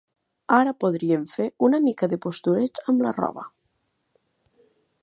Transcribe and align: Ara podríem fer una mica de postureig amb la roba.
Ara 0.55 0.71
podríem 0.83 1.27
fer 1.33 1.47
una 1.69 1.81
mica 1.85 2.09
de 2.15 2.19
postureig 2.27 2.83
amb 2.87 3.05
la 3.09 3.13
roba. 3.21 3.49